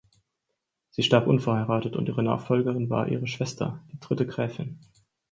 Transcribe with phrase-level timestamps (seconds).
[0.89, 4.79] Sie starb unverheiratet und ihre Nachfolgerin war ihre Schwester, die dritte Gräfin.